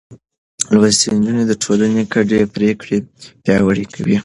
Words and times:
لوستې 0.79 1.07
نجونې 1.15 1.43
د 1.47 1.53
ټولنې 1.63 2.01
ګډې 2.13 2.39
پرېکړې 2.55 2.97
پياوړې 3.43 3.85
کوي. 3.93 4.17